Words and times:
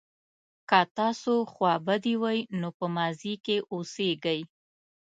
که 0.69 0.79
تاسو 0.97 1.33
خوابدي 1.53 2.15
وئ 2.21 2.39
نو 2.59 2.69
په 2.77 2.85
ماضي 2.95 3.33
کې 3.45 3.57
اوسیږئ. 3.73 4.39